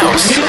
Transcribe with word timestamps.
house. 0.00 0.39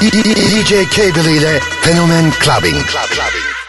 DJ 0.00 0.88
Cable 0.88 1.30
ile 1.30 1.60
Fenomen 1.82 2.30
Clubbing. 2.30 2.86
Clubbing. 2.86 3.59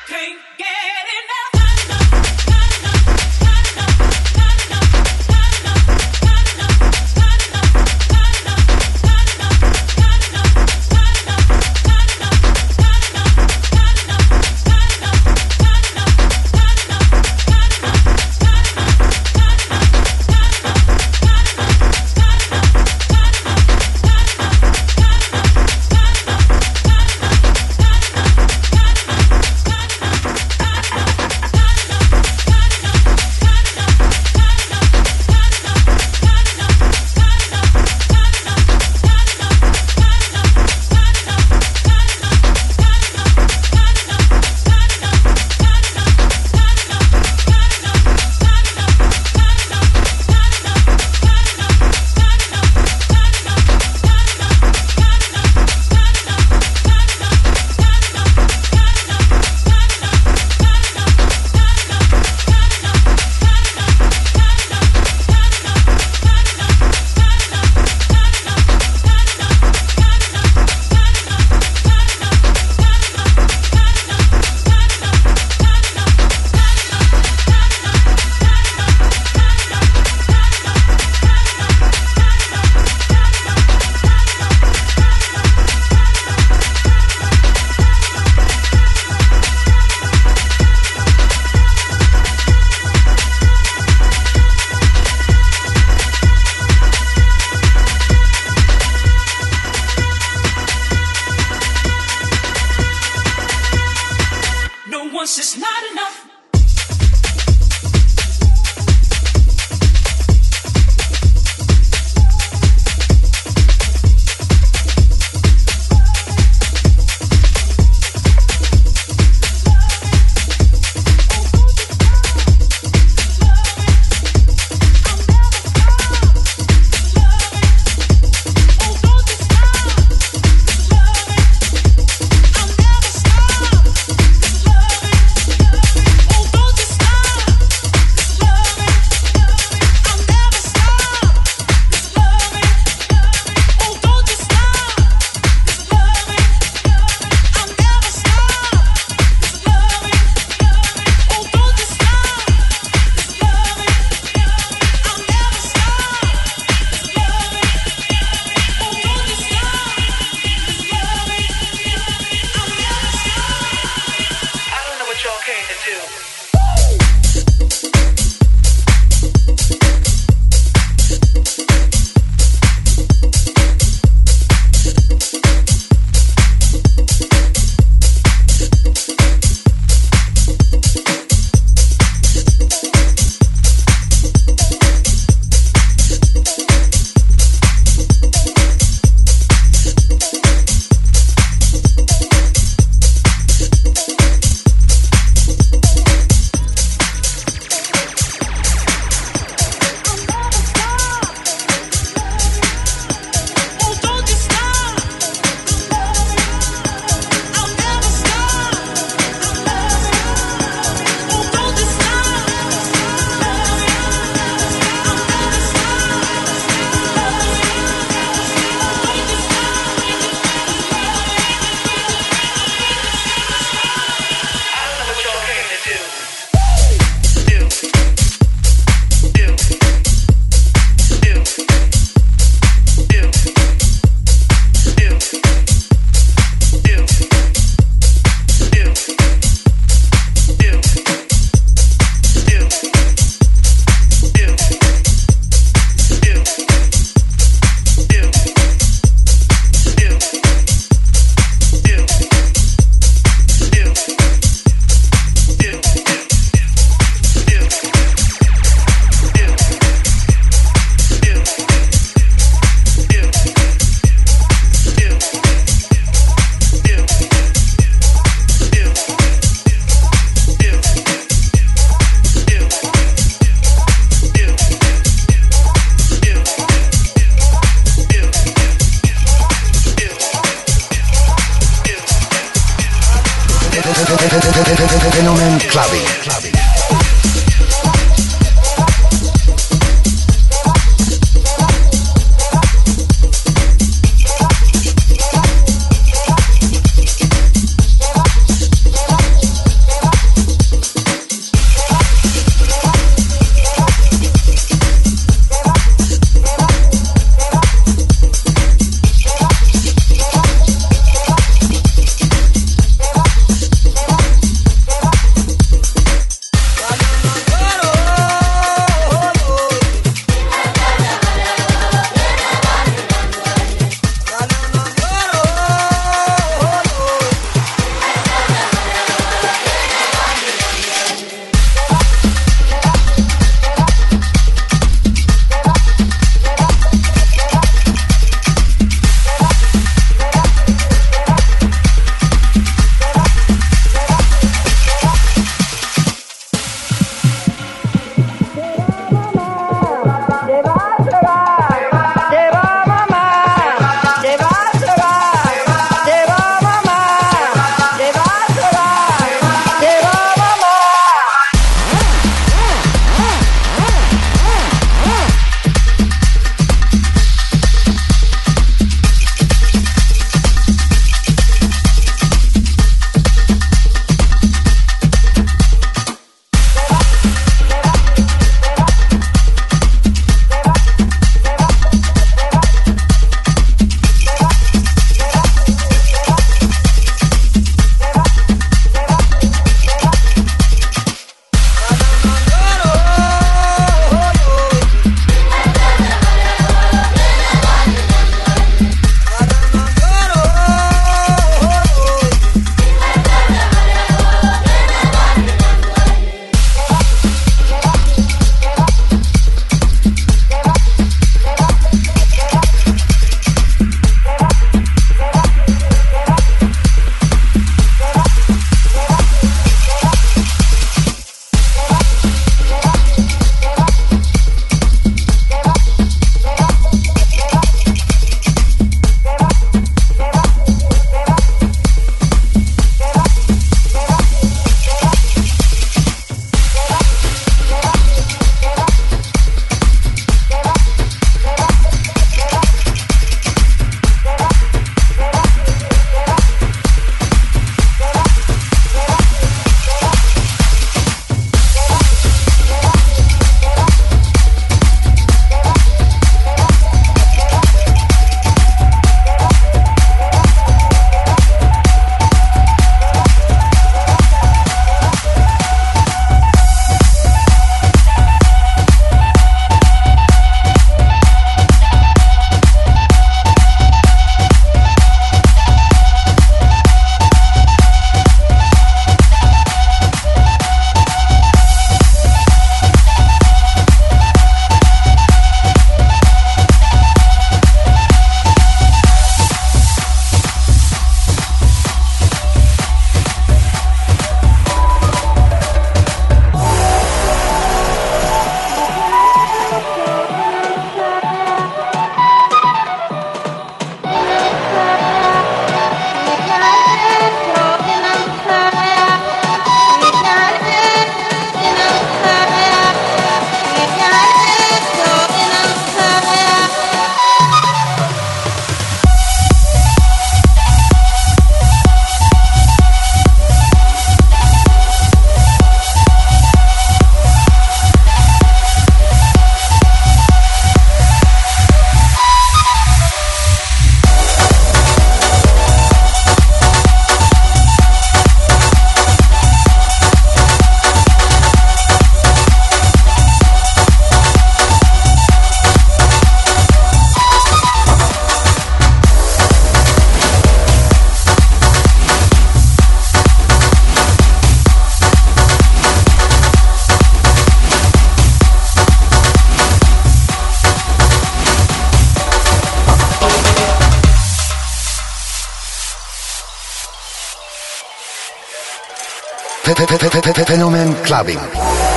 Fenomen 570.45 570.95
Clubbing. 571.03 571.90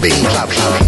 Fenomen 0.00 0.30
Clubbing. 0.30 0.87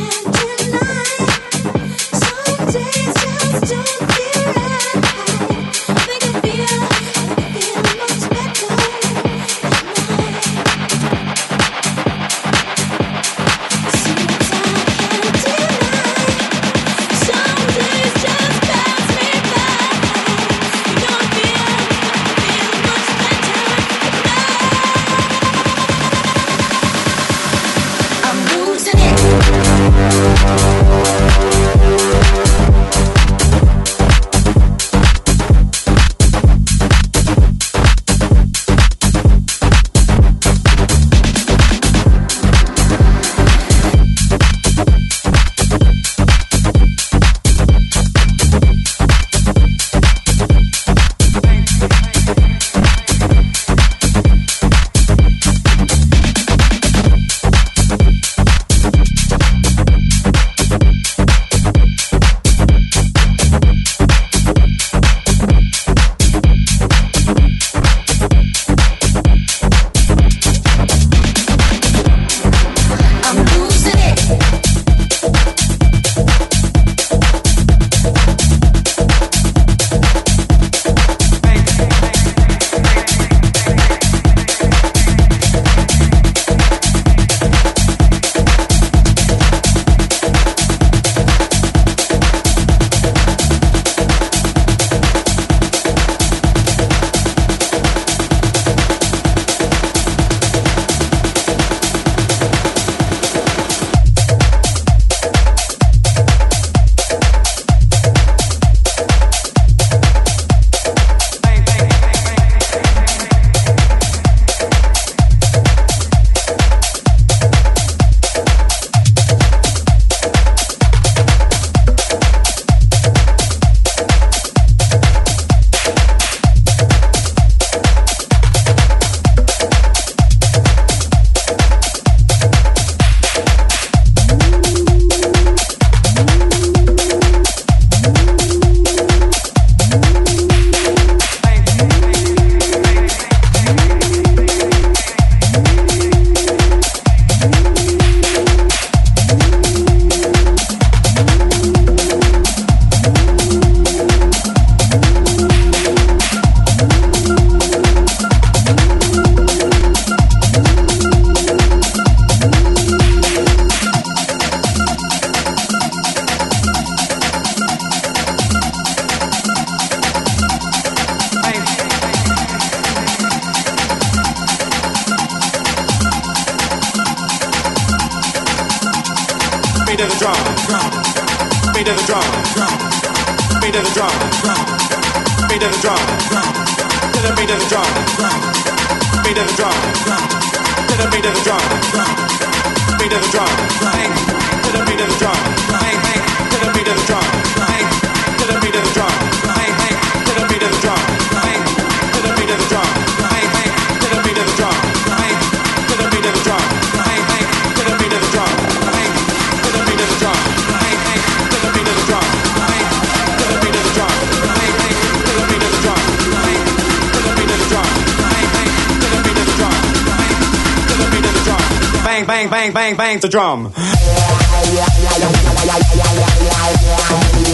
Bang, 222.11 222.25
bang, 222.27 222.49
bang, 222.49 222.73
bang, 222.73 222.97
bang, 222.97 223.19
the 223.19 223.29
drum. 223.29 223.71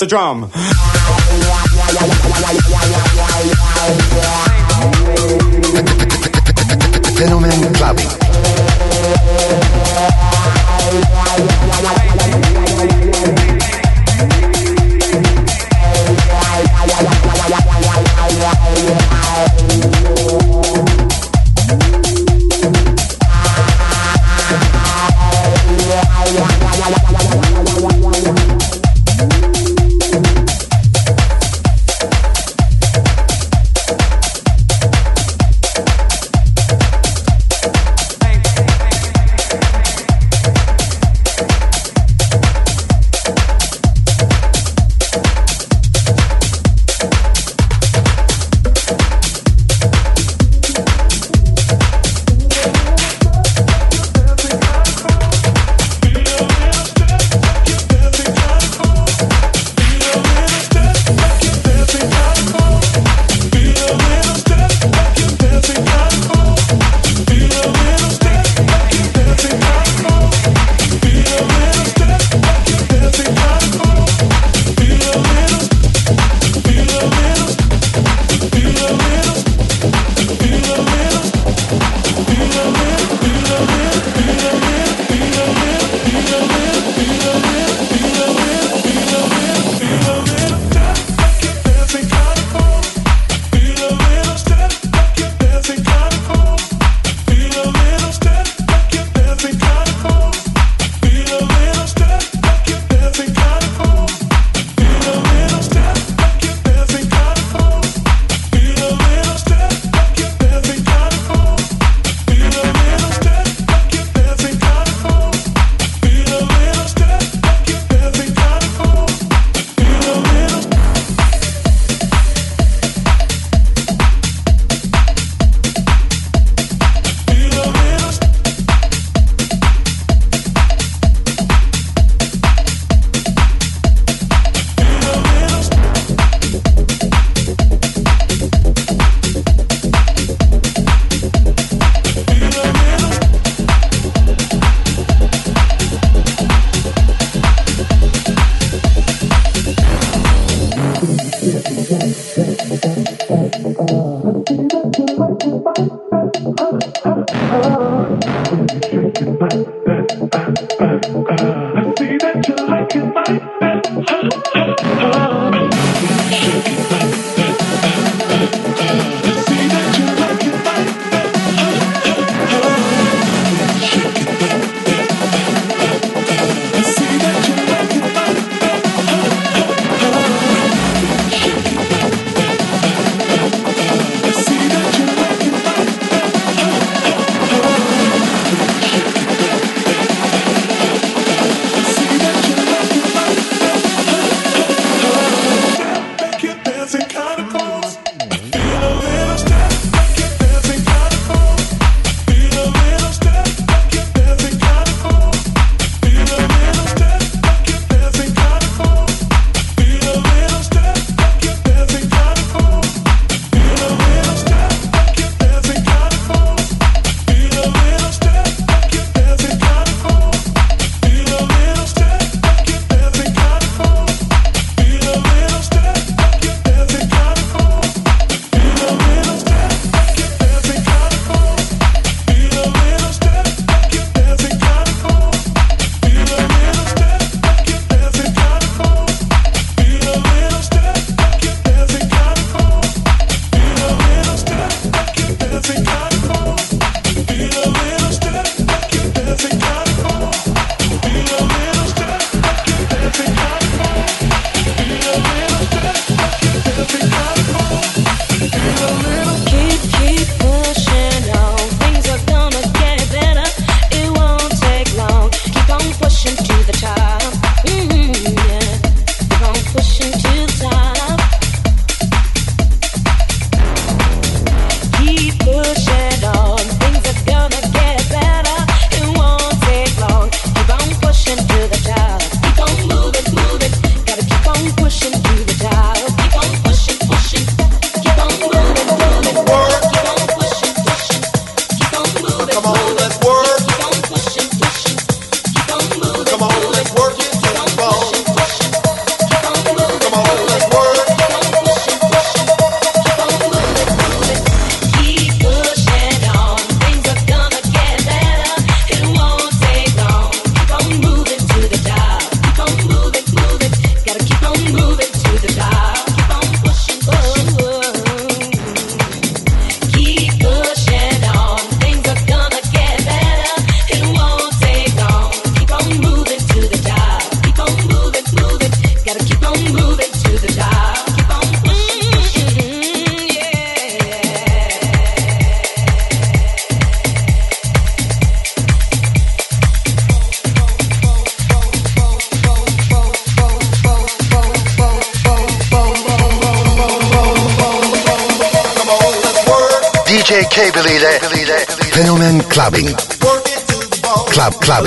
drum. 0.09 0.49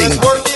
Let's 0.09 0.25
work. 0.25 0.52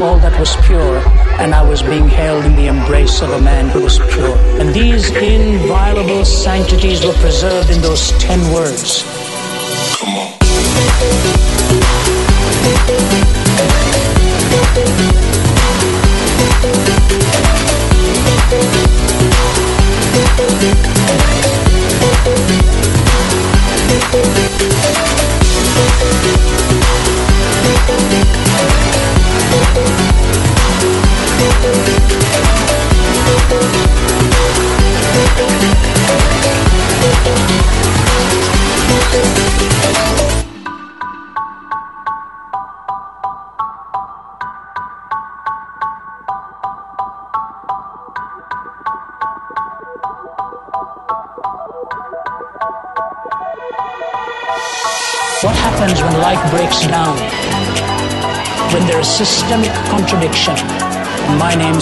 All 0.00 0.18
that 0.18 0.38
was 0.38 0.56
pure. 0.66 0.98
And 1.40 1.54
I 1.54 1.62
was 1.62 1.82
being 1.82 2.08
held 2.08 2.44
in 2.44 2.56
the 2.56 2.66
embrace 2.66 3.22
of 3.22 3.30
a 3.30 3.40
man 3.40 3.68
who 3.68 3.82
was 3.82 3.98
pure. 3.98 4.36
And 4.60 4.74
these 4.74 5.10
inviolable 5.10 6.24
sanctities 6.24 7.04
were 7.04 7.14
preserved 7.14 7.70
in 7.70 7.80
those 7.80 8.12
ten 8.18 8.40
words. 8.52 9.15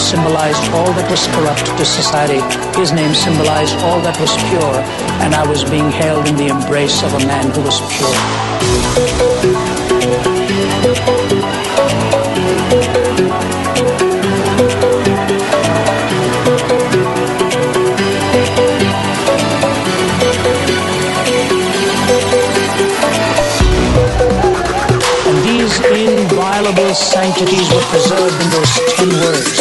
Symbolized 0.05 0.71
all 0.71 0.93
that 0.93 1.09
was 1.09 1.25
corrupt 1.33 1.65
to 1.65 1.83
society. 1.83 2.39
His 2.79 2.91
name 2.91 3.15
symbolized 3.15 3.75
all 3.79 3.99
that 4.01 4.19
was 4.21 4.37
pure. 4.49 4.77
And 5.25 5.33
I 5.33 5.43
was 5.49 5.63
being 5.63 5.89
held 5.89 6.27
in 6.27 6.35
the 6.35 6.47
embrace 6.47 7.01
of 7.01 7.13
a 7.15 7.25
man 7.25 7.49
who 7.49 7.61
was 7.61 7.81
pure. 7.89 8.13
Sanctities 26.95 27.67
were 27.73 27.81
preserved 27.91 28.41
in 28.41 28.49
those 28.51 28.73
ten 28.95 29.09
words. 29.21 29.54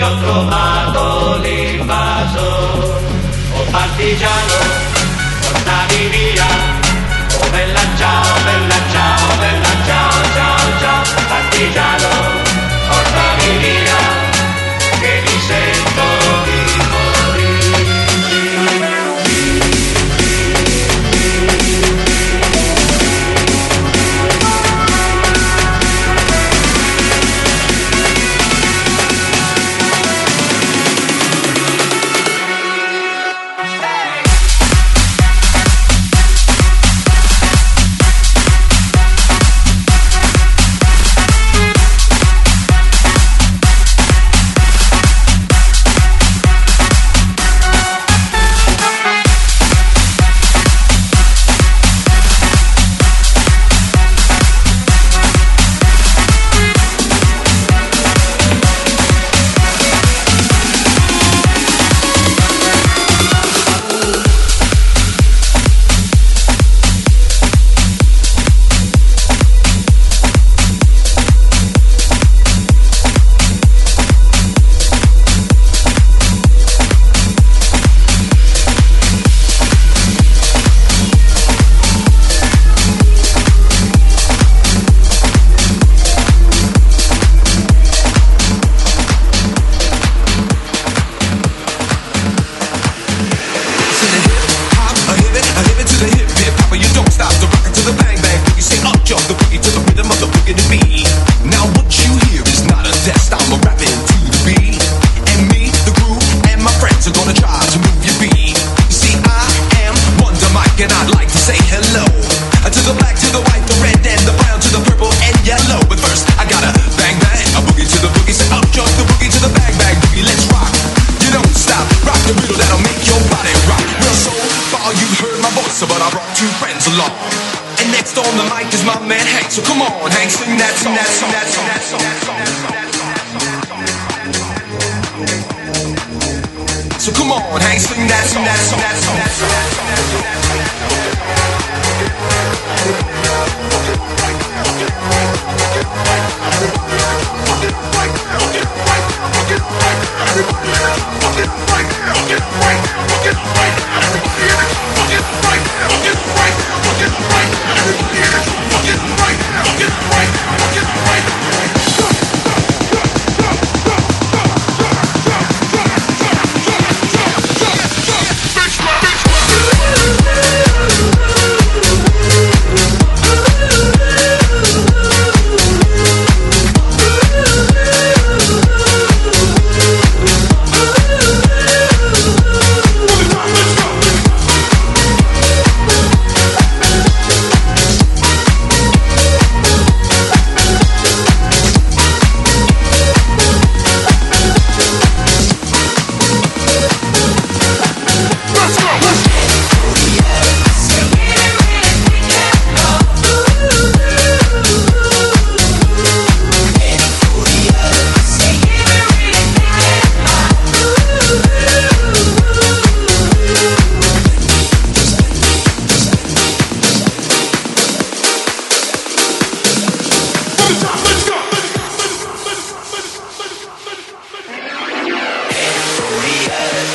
e 0.00 0.02
ho 0.02 0.16
trovato 0.18 1.36
l'invasor. 1.42 3.00
Oh 3.54 3.64
partigiano, 3.70 4.58
portami 5.40 6.06
via. 6.08 6.46
Oh 7.40 7.50
bella 7.50 7.80
ciao, 7.96 8.42
bella 8.44 8.74
ciao, 8.90 9.36
bella 9.38 9.84
ciao, 9.86 10.24
ciao, 10.34 10.78
ciao. 10.80 11.02
Partigiano, 11.28 11.89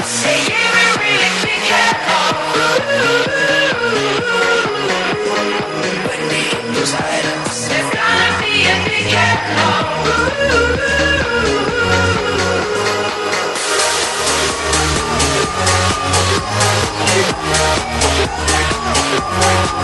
Say 0.05 0.37
it 0.37 0.94
Fenomen 19.16 19.76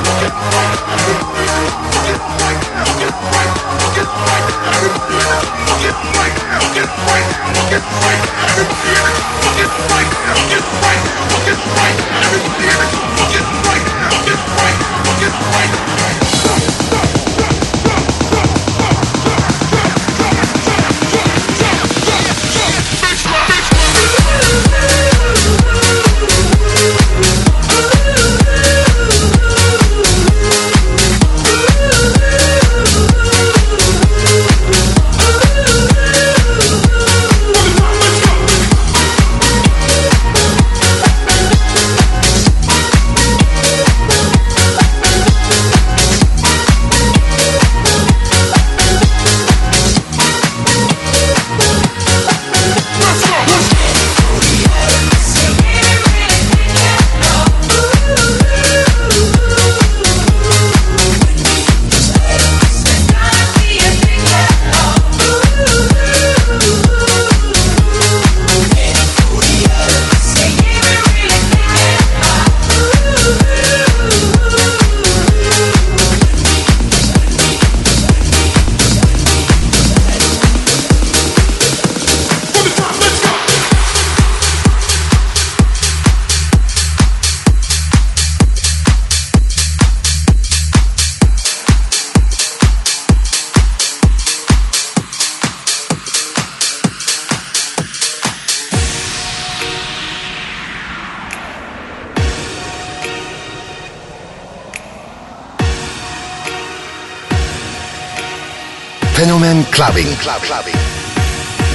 Clubbing. 109.81 110.13
Club, 110.21 110.41
clubbing. 110.43 110.77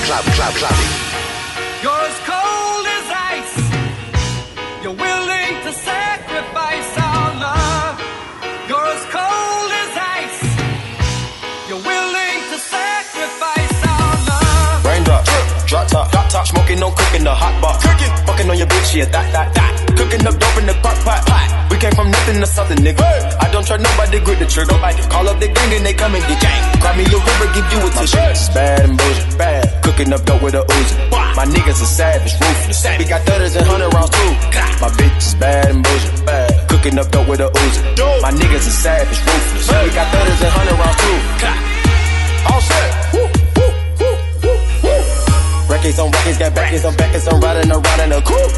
Club, 0.07 0.25
club, 0.39 0.55
clubbing. 0.55 0.93
You're 1.83 2.07
as 2.07 2.19
cold 2.23 2.87
as 2.87 3.07
ice. 3.35 3.57
You're 4.81 4.95
willing 4.95 5.55
to 5.67 5.73
sacrifice 5.75 6.91
our 7.03 7.35
love. 7.35 7.99
You're 8.71 8.87
as 8.95 9.05
cold 9.11 9.71
as 9.83 9.93
ice. 10.23 10.41
You're 11.67 11.83
willing 11.83 12.39
to 12.55 12.59
sacrifice 12.63 13.75
our 13.91 14.15
love. 14.31 14.85
Raindrop, 14.85 15.25
drop 15.67 15.89
top, 15.89 16.13
drop 16.13 16.29
top, 16.31 16.47
smoking, 16.47 16.79
no 16.79 16.93
cooking, 16.93 17.23
in 17.23 17.25
the 17.25 17.35
hot 17.35 17.61
pot. 17.61 17.83
Cooking, 17.83 18.25
fucking 18.25 18.49
on 18.49 18.57
your 18.57 18.69
bitch, 18.69 18.95
yeah, 18.95 19.07
that, 19.07 19.33
that, 19.33 19.53
that. 19.55 19.97
Cooking 19.99 20.25
up 20.25 20.39
dope 20.39 20.59
in 20.59 20.67
the 20.67 20.75
crock 20.75 20.95
pot, 21.03 21.27
pot. 21.27 21.56
We 21.77 21.81
came 21.85 21.93
from 21.93 22.11
nothing 22.11 22.41
to 22.41 22.47
something, 22.47 22.79
nigga. 22.81 23.05
I 23.37 23.53
don't 23.53 23.61
try 23.61 23.77
nobody, 23.77 24.16
grip 24.24 24.39
the 24.41 24.49
trigger. 24.49 24.72
Nobody 24.72 24.97
call 25.12 25.29
up 25.29 25.37
the 25.37 25.53
gang 25.53 25.77
and 25.77 25.85
they 25.85 25.93
come 25.93 26.16
and 26.16 26.24
get 26.24 26.41
gang. 26.41 26.62
Grab 26.81 26.97
me 26.97 27.05
a 27.05 27.20
river, 27.20 27.49
give 27.53 27.68
you 27.68 27.85
a 27.85 27.91
tissue. 27.93 28.16
It's 28.33 28.49
bad 28.49 28.81
and 28.81 28.97
bullshit, 28.97 29.37
bad. 29.37 29.85
Cooking 29.85 30.09
up 30.09 30.24
dope 30.24 30.41
with 30.41 30.57
a 30.57 30.64
Uzi. 30.64 30.97
My 31.37 31.45
niggas 31.45 31.85
are 31.85 31.93
savage, 32.01 32.33
ruthless. 32.41 32.81
We 32.81 33.05
got 33.05 33.29
thudders 33.29 33.57
and 33.61 33.66
hundred 33.68 33.93
rounds 33.93 34.09
too. 34.09 34.33
My 34.81 34.89
bitch 34.89 35.20
is 35.20 35.35
bad 35.37 35.68
and 35.68 35.85
bullshit, 35.85 36.24
bad. 36.24 36.49
Cooking 36.72 36.97
up 36.97 37.12
dope 37.12 37.29
with 37.29 37.45
a 37.45 37.53
Uzi. 37.53 37.81
My 38.24 38.33
niggas 38.33 38.64
are 38.64 38.79
savage, 38.81 39.20
ruthless. 39.20 39.68
We 39.68 39.93
got 39.93 40.09
thudders 40.16 40.41
and 40.49 40.53
hundred 40.57 40.81
rounds 40.81 40.97
too. 40.97 41.18
All 42.57 42.62
set. 42.64 42.89
Woo, 43.12 43.29
woo, 43.53 43.68
woo, 44.01 44.16
woo, 44.49 44.57
woo. 44.81 45.05
Records 45.68 45.99
on 46.01 46.09
records, 46.09 46.41
got 46.41 46.55
backers 46.57 46.89
on 46.89 46.97
backers, 46.97 47.29
I'm 47.29 47.37
riding 47.37 47.68
around 47.68 48.01
in 48.01 48.16
a 48.16 48.24
coupe. 48.24 48.49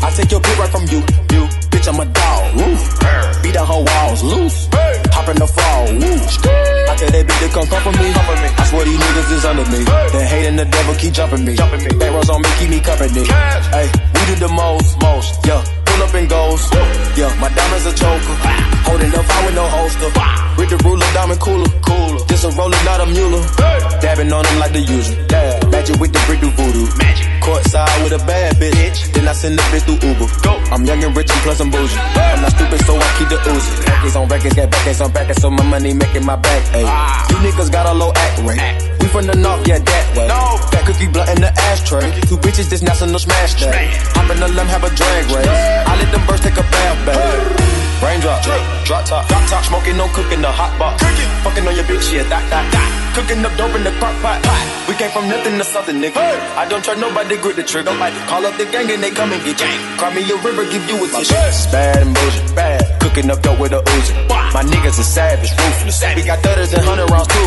I 0.00 0.08
take 0.16 0.32
your 0.32 0.40
pick 0.40 0.56
right 0.56 0.72
from 0.72 0.88
you, 0.88 1.04
you. 1.28 1.44
Bitch, 1.84 1.92
I'm 1.92 2.00
a 2.00 2.06
dog. 2.06 2.54
Woo. 2.56 3.42
Beat 3.42 3.54
down 3.54 3.66
her 3.66 3.84
walls, 3.84 4.22
loose. 4.22 4.68
Hop 5.12 5.28
in 5.28 5.36
the 5.36 5.46
fall, 5.46 5.84
woo. 5.86 6.16
I 6.88 6.96
tell 6.96 7.10
that 7.10 7.26
bitch 7.26 7.40
to 7.40 7.48
come 7.52 7.66
comfort 7.66 7.98
me. 7.98 8.10
I 8.56 8.64
swear 8.64 8.84
these 8.84 8.98
niggas 8.98 9.32
is 9.32 9.44
under 9.44 9.64
me. 9.70 9.84
The 9.84 10.24
hate 10.24 10.46
and 10.46 10.58
the 10.58 10.64
devil 10.64 10.94
keep 10.94 11.12
jumping 11.12 11.44
me. 11.44 11.56
Jumping 11.56 11.84
me. 11.84 11.90
Bankrolls 11.90 12.30
on 12.32 12.40
me, 12.40 12.48
keep 12.58 12.70
me 12.70 12.80
company. 12.80 13.24
Hey, 13.68 13.90
we 14.14 14.34
do 14.34 14.46
the 14.46 14.48
most, 14.48 15.00
most. 15.02 15.46
Yeah. 15.46 15.83
Pull 16.14 16.22
up 16.22 16.30
and 16.30 16.30
goes. 16.30 16.70
Yeah, 17.18 17.34
my 17.40 17.48
diamonds 17.50 17.86
a 17.86 17.92
choker. 17.92 18.36
Holding 18.86 19.14
up, 19.14 19.26
I 19.26 19.46
with 19.46 19.54
no 19.54 19.66
holster. 19.66 20.10
With 20.56 20.70
the 20.70 20.78
ruler, 20.86 21.06
diamond 21.12 21.40
cooler. 21.40 21.66
Cooler. 21.82 22.24
This 22.26 22.44
a 22.44 22.50
roller, 22.50 22.78
not 22.84 23.00
a 23.00 23.06
mule. 23.06 23.42
Dabbing 24.00 24.32
on 24.32 24.44
them 24.44 24.58
like 24.60 24.72
the 24.72 24.80
usual. 24.80 25.26
Dab. 25.26 25.70
Magic 25.72 25.98
with 25.98 26.12
the 26.12 26.20
brick 26.26 26.40
do 26.40 26.50
voodoo. 26.50 26.86
Magic. 26.98 27.26
Courtside 27.42 28.04
with 28.04 28.12
a 28.12 28.22
bad 28.26 28.54
bitch. 28.56 29.12
Then 29.12 29.26
I 29.26 29.32
send 29.32 29.58
the 29.58 29.62
bitch 29.74 29.82
through 29.82 30.08
Uber. 30.08 30.30
Go. 30.42 30.54
I'm 30.70 30.84
young 30.84 31.02
and 31.02 31.16
rich 31.16 31.30
and 31.30 31.40
plus 31.42 31.60
I'm 31.60 31.70
bougie. 31.70 31.98
I'm 31.98 32.42
not 32.42 32.52
stupid, 32.52 32.80
so 32.86 32.94
I 32.94 33.08
keep 33.18 33.28
the 33.28 33.38
Uzi. 33.50 33.86
Records 33.86 34.16
on 34.16 34.28
records, 34.28 34.54
got 34.54 34.70
backers 34.70 35.00
on 35.00 35.10
backers, 35.10 35.42
so 35.42 35.50
my 35.50 35.64
money 35.64 35.94
making 35.94 36.24
my 36.24 36.36
back. 36.36 36.62
Ayy. 36.78 36.84
Ah. 36.86 37.26
You 37.30 37.36
niggas 37.42 37.72
got 37.72 37.86
a 37.86 37.92
low 37.92 38.12
act 38.14 38.38
rate. 38.46 38.93
We 39.04 39.10
from 39.12 39.28
the 39.28 39.36
north, 39.36 39.68
yeah, 39.68 39.84
that 39.84 40.06
way. 40.16 40.24
Fat 40.72 40.88
cookie 40.88 41.12
blunt 41.12 41.28
in 41.36 41.44
the 41.44 41.52
ashtray. 41.68 42.08
Two 42.24 42.40
bitches, 42.40 42.72
this 42.72 42.80
national 42.80 43.20
smash 43.20 43.52
day. 43.60 43.92
Hop 44.16 44.32
in 44.32 44.40
the 44.40 44.48
limb, 44.48 44.64
have 44.64 44.80
a 44.80 44.88
drag 44.96 45.28
race. 45.28 45.44
I 45.44 45.92
let 46.00 46.08
them 46.08 46.24
birds 46.24 46.40
take 46.40 46.56
a 46.56 46.64
bath, 46.72 46.96
babe. 47.04 47.20
Raindrop, 48.00 48.40
drop 48.40 48.64
drop 48.88 49.04
top, 49.04 49.28
drop 49.28 49.44
top, 49.44 49.64
smoking, 49.68 50.00
no 50.00 50.08
cooking, 50.16 50.40
the 50.40 50.48
hot 50.48 50.72
box. 50.80 51.04
Cooking, 51.04 51.28
fucking 51.44 51.68
on 51.68 51.76
your 51.76 51.84
bitch, 51.84 52.16
yeah, 52.16 52.24
that, 52.32 52.48
that, 52.48 52.64
that. 52.72 52.88
Cooking 53.12 53.44
up 53.44 53.52
dope 53.60 53.76
in 53.76 53.84
the 53.84 53.92
crock 54.00 54.16
pot. 54.24 54.40
We 54.88 54.96
came 54.96 55.12
from 55.12 55.28
nothing 55.28 55.60
to 55.60 55.64
something, 55.68 56.00
nigga. 56.00 56.24
I 56.56 56.64
don't 56.64 56.80
trust 56.80 56.96
nobody, 56.96 57.36
grip 57.36 57.60
the 57.60 57.62
trigger. 57.62 57.92
Like 58.00 58.16
call 58.24 58.40
up 58.48 58.56
the 58.56 58.64
gang 58.64 58.88
and 58.88 59.04
they 59.04 59.12
come 59.12 59.36
and 59.36 59.44
get 59.44 59.60
you. 59.60 59.68
Cry 60.00 60.16
me 60.16 60.24
a 60.32 60.36
river, 60.40 60.64
give 60.64 60.88
you 60.88 60.96
a 61.04 61.08
tissue. 61.12 61.36
Bad 61.68 62.08
and 62.08 62.16
bullshit, 62.16 62.56
bad. 62.56 62.93
Cooking 63.14 63.30
up 63.30 63.42
dope 63.42 63.60
with 63.60 63.72
a 63.72 63.76
Uzi. 63.76 64.28
My 64.28 64.64
niggas 64.64 64.98
are 64.98 65.04
savage, 65.04 65.52
ruthless. 65.52 66.02
We 66.16 66.24
got 66.24 66.40
thudders 66.40 66.74
and 66.74 66.82
hundred 66.82 67.08
rounds 67.12 67.28
too. 67.28 67.46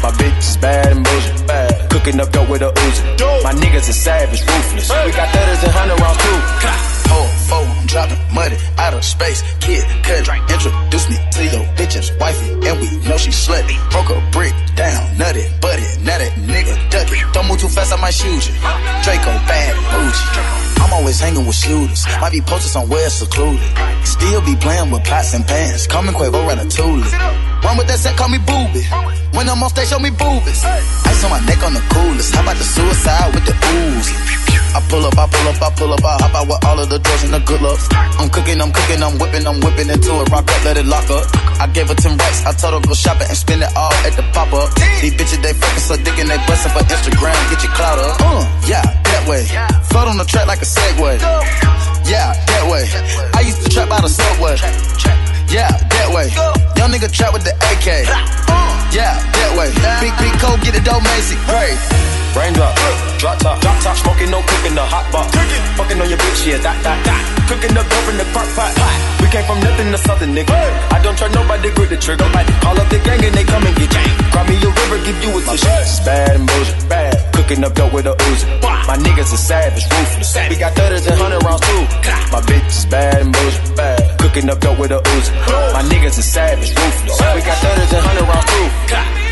My 0.00 0.12
bitch 0.14 0.38
is 0.38 0.56
bad 0.58 0.92
and 0.92 1.02
bullshit, 1.02 1.44
bad. 1.44 1.90
Cooking 1.90 2.20
up 2.20 2.30
dope 2.30 2.48
with 2.48 2.62
a 2.62 2.70
Uzi. 2.70 3.42
My 3.42 3.52
niggas 3.52 3.88
are 3.88 3.98
savage, 3.98 4.42
ruthless. 4.42 4.88
We 4.88 5.10
got 5.10 5.28
thudders 5.34 5.64
and 5.64 5.72
hundred 5.72 5.98
rounds 5.98 6.22
too. 6.22 6.97
Four, 7.08 7.26
four, 7.48 7.64
I'm 7.64 7.86
dropping 7.86 8.20
money 8.34 8.56
out 8.76 8.94
of 8.94 9.04
space. 9.04 9.42
Kid, 9.60 9.84
cut, 10.04 10.28
introduce 10.52 11.08
me 11.10 11.16
to 11.32 11.42
your 11.44 11.64
bitch's 11.76 12.12
wifey, 12.20 12.52
and 12.52 12.80
we 12.80 12.88
know 13.08 13.16
she 13.16 13.30
slutty. 13.30 13.76
Broke 13.90 14.10
a 14.10 14.20
brick 14.30 14.54
down, 14.76 15.16
nutty, 15.16 15.44
buddy, 15.60 15.86
nutty, 16.04 16.28
nigga, 16.44 16.74
ducky. 16.90 17.18
Don't 17.32 17.48
move 17.48 17.60
too 17.60 17.68
fast, 17.68 17.92
I 17.92 17.96
might 18.00 18.14
shoot 18.14 18.46
you. 18.46 18.54
Draco, 19.02 19.32
bad, 19.48 19.74
bougie. 19.90 20.58
I'm 20.80 20.92
always 20.92 21.20
hanging 21.20 21.46
with 21.46 21.56
shooters. 21.56 22.06
Might 22.20 22.32
be 22.32 22.40
posted 22.40 22.70
somewhere 22.70 23.10
secluded. 23.10 23.60
Still 24.04 24.40
be 24.42 24.54
playing 24.56 24.90
with 24.90 25.04
pots 25.04 25.34
and 25.34 25.46
pans. 25.46 25.88
Me 25.88 26.12
Quavo 26.12 26.40
Ratatouille. 26.48 27.04
Run 27.62 27.76
with 27.76 27.88
that 27.88 27.98
set, 27.98 28.16
call 28.16 28.28
me 28.28 28.38
booby. 28.38 28.84
When 29.36 29.48
I'm 29.48 29.62
on 29.62 29.70
stage, 29.70 29.88
show 29.88 29.98
me 29.98 30.10
boobies. 30.10 30.64
Ice 30.64 31.24
on 31.24 31.30
my 31.30 31.40
neck 31.44 31.62
on 31.62 31.74
the 31.74 31.84
coolest. 31.92 32.34
How 32.34 32.42
about 32.42 32.56
the 32.56 32.64
suicide 32.64 33.34
with 33.34 33.44
the 33.44 33.52
ooze? 33.52 34.47
I 34.78 34.80
pull 34.86 35.02
up, 35.02 35.18
I 35.18 35.26
pull 35.26 35.48
up, 35.50 35.58
I 35.58 35.70
pull 35.74 35.92
up, 35.92 36.04
I 36.06 36.14
hop 36.22 36.34
out 36.38 36.46
with 36.46 36.62
all 36.62 36.78
of 36.78 36.86
the 36.86 37.02
drugs 37.02 37.24
and 37.26 37.34
the 37.34 37.42
good 37.42 37.58
looks. 37.58 37.90
I'm 37.90 38.30
cooking, 38.30 38.62
I'm 38.62 38.70
cooking, 38.70 39.02
I'm 39.02 39.18
whipping, 39.18 39.42
I'm 39.42 39.58
whipping 39.58 39.90
into 39.90 40.14
it. 40.22 40.30
Rock 40.30 40.46
up, 40.46 40.62
let 40.62 40.78
it 40.78 40.86
lock 40.86 41.10
up. 41.10 41.26
I 41.58 41.66
gave 41.66 41.90
her 41.90 41.98
10 41.98 42.14
racks, 42.14 42.46
I 42.46 42.54
told 42.54 42.78
her 42.78 42.80
go 42.86 42.94
shopping 42.94 43.26
and 43.26 43.34
spend 43.34 43.66
it 43.66 43.74
all 43.74 43.90
at 44.06 44.14
the 44.14 44.22
pop 44.30 44.54
up. 44.54 44.70
These 45.02 45.18
bitches, 45.18 45.42
they 45.42 45.50
fucking 45.50 45.82
so 45.82 45.98
dick 45.98 46.14
and 46.22 46.30
they 46.30 46.38
bustin' 46.46 46.70
for 46.70 46.86
Instagram, 46.86 47.34
get 47.50 47.58
your 47.66 47.74
clout 47.74 47.98
up. 47.98 48.22
Uh, 48.22 48.46
yeah, 48.70 48.86
that 48.86 49.26
way. 49.26 49.42
Float 49.90 50.06
on 50.06 50.14
the 50.14 50.22
track 50.30 50.46
like 50.46 50.62
a 50.62 50.68
Segway. 50.70 51.18
Yeah, 52.06 52.38
that 52.38 52.62
way. 52.70 52.86
I 53.34 53.42
used 53.42 53.58
to 53.66 53.68
trap 53.74 53.90
out 53.90 54.06
of 54.06 54.14
subway. 54.14 54.62
Yeah, 55.50 55.74
that 55.74 56.08
way. 56.14 56.30
Young 56.78 56.94
nigga 56.94 57.10
trap 57.10 57.34
with 57.34 57.42
the 57.42 57.50
AK. 57.74 58.77
Yeah, 58.88 59.20
that 59.20 59.52
way. 59.52 59.68
Big, 60.00 60.14
big 60.16 60.32
cold, 60.40 60.60
get 60.64 60.74
it 60.74 60.84
dope, 60.84 61.04
Macy. 61.04 61.36
Great. 61.44 61.76
Raindrop, 62.36 62.72
drop 63.18 63.36
top, 63.40 63.60
drop 63.60 63.76
top, 63.82 63.96
smoking, 63.96 64.30
no 64.30 64.40
cooking, 64.44 64.74
the 64.76 64.84
hot 64.84 65.04
pot. 65.12 65.28
Fucking 65.76 66.00
on 66.00 66.08
your 66.08 66.20
bitch, 66.20 66.44
yeah, 66.46 66.60
that, 66.60 66.76
that, 66.84 67.00
that. 67.04 67.22
Cooking 67.48 67.72
up 67.76 67.88
dope 67.88 68.08
in 68.12 68.16
the 68.20 68.24
crock 68.36 68.48
pot. 68.52 68.72
We 69.20 69.26
came 69.32 69.44
from 69.48 69.60
nothing 69.60 69.90
to 69.92 69.98
something, 69.98 70.30
nigga. 70.32 70.52
I 70.92 71.00
don't 71.02 71.16
trust 71.16 71.34
nobody, 71.34 71.72
grip 71.72 71.88
the 71.88 71.96
trigger. 71.96 72.28
Call 72.60 72.76
up 72.76 72.88
the 72.88 73.00
gang 73.00 73.24
and 73.24 73.34
they 73.34 73.44
come 73.44 73.64
and 73.64 73.76
get 73.76 73.92
you. 73.92 74.12
Cry 74.32 74.44
me 74.44 74.56
a 74.60 74.68
river, 74.68 75.00
give 75.04 75.18
you 75.24 75.30
a 75.36 75.40
tissue. 75.40 75.68
It's 75.84 76.00
bad 76.04 76.36
and 76.36 76.46
bullshit, 76.46 76.88
bad. 76.88 77.16
Cooking 77.32 77.64
up 77.64 77.74
dope 77.74 77.92
with 77.92 78.06
a 78.06 78.14
Uzi. 78.28 78.44
My 78.86 78.96
niggas 78.96 79.32
are 79.32 79.40
savage, 79.40 79.84
ruthless. 79.88 80.32
We 80.48 80.56
got 80.56 80.72
thudders 80.76 81.04
and 81.08 81.16
hundred 81.16 81.42
rounds 81.44 81.64
too. 81.64 81.84
My 82.32 82.40
bitch 82.44 82.68
is 82.68 82.86
bad 82.86 83.20
and 83.24 83.32
bullshit, 83.32 83.76
bad. 83.76 84.00
Cooking 84.20 84.48
up 84.48 84.60
dope 84.60 84.78
with 84.78 84.92
a 84.92 85.00
Uzi. 85.00 85.32
My 85.72 85.82
niggas 85.88 86.20
are 86.20 86.28
savage, 86.28 86.70
ruthless. 86.76 87.18
We 87.34 87.40
got 87.40 87.56
thudders 87.58 87.92
and 87.92 88.04
hundred 88.04 88.28
rounds 88.28 88.46
too. 88.52 88.68
Cop. 88.86 89.27